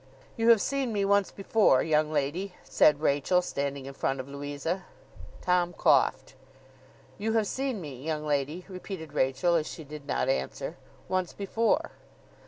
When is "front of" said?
3.93-4.27